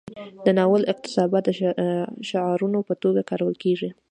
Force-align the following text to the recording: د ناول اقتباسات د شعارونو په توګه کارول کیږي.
د 0.45 0.47
ناول 0.57 0.81
اقتباسات 0.93 1.43
د 1.45 1.49
شعارونو 2.29 2.79
په 2.87 2.93
توګه 3.03 3.21
کارول 3.29 3.55
کیږي. 3.63 3.89